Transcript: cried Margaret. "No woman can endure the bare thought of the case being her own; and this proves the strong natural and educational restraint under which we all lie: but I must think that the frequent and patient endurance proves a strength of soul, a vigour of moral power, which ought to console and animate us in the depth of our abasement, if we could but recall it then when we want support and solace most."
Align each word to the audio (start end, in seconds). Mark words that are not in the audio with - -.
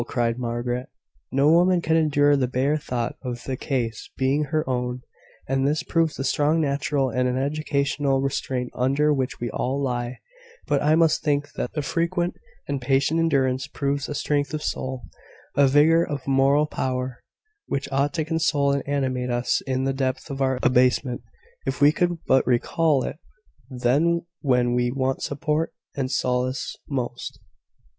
cried 0.07 0.39
Margaret. 0.39 0.89
"No 1.31 1.51
woman 1.51 1.79
can 1.79 1.95
endure 1.95 2.35
the 2.35 2.47
bare 2.47 2.75
thought 2.75 3.17
of 3.21 3.43
the 3.43 3.55
case 3.55 4.09
being 4.17 4.45
her 4.45 4.67
own; 4.67 5.03
and 5.47 5.67
this 5.67 5.83
proves 5.83 6.15
the 6.15 6.23
strong 6.23 6.59
natural 6.59 7.11
and 7.11 7.29
educational 7.37 8.19
restraint 8.19 8.71
under 8.73 9.13
which 9.13 9.39
we 9.39 9.51
all 9.51 9.79
lie: 9.79 10.17
but 10.65 10.81
I 10.81 10.95
must 10.95 11.21
think 11.21 11.51
that 11.53 11.73
the 11.73 11.83
frequent 11.83 12.33
and 12.67 12.81
patient 12.81 13.19
endurance 13.19 13.67
proves 13.67 14.09
a 14.09 14.15
strength 14.15 14.55
of 14.55 14.63
soul, 14.63 15.03
a 15.55 15.67
vigour 15.67 16.03
of 16.03 16.25
moral 16.27 16.65
power, 16.65 17.19
which 17.67 17.87
ought 17.91 18.15
to 18.15 18.25
console 18.25 18.71
and 18.71 18.81
animate 18.87 19.29
us 19.29 19.61
in 19.67 19.83
the 19.83 19.93
depth 19.93 20.31
of 20.31 20.41
our 20.41 20.57
abasement, 20.63 21.21
if 21.67 21.79
we 21.79 21.91
could 21.91 22.17
but 22.25 22.47
recall 22.47 23.03
it 23.03 23.19
then 23.69 24.25
when 24.41 24.73
we 24.73 24.89
want 24.89 25.21
support 25.21 25.75
and 25.95 26.09
solace 26.09 26.75
most." 26.89 27.39